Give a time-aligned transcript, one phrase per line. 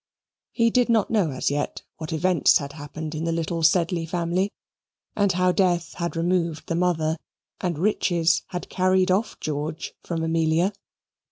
[0.51, 4.49] He did not know as yet what events had happened in the little Sedley family,
[5.15, 7.17] and how death had removed the mother,
[7.59, 10.73] and riches had carried off George from Amelia.